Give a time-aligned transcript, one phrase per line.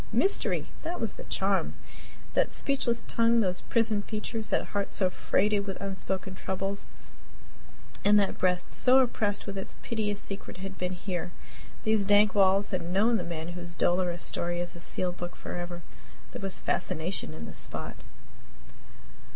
[0.11, 0.65] Mystery!
[0.81, 1.75] That was the charm.
[2.33, 6.87] That speechless tongue, those prisoned features, that heart so freighted with unspoken troubles,
[8.03, 11.29] and that breast so oppressed with its piteous secret had been here.
[11.83, 15.83] These dank walls had known the man whose dolorous story is a sealed book forever!
[16.31, 17.97] There was fascination in the spot.